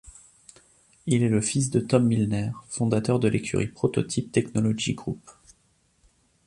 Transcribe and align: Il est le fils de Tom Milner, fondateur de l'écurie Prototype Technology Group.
Il 1.05 1.21
est 1.21 1.29
le 1.29 1.41
fils 1.41 1.69
de 1.69 1.79
Tom 1.79 2.07
Milner, 2.07 2.53
fondateur 2.69 3.19
de 3.19 3.27
l'écurie 3.27 3.67
Prototype 3.67 4.31
Technology 4.31 4.95
Group. 4.95 5.21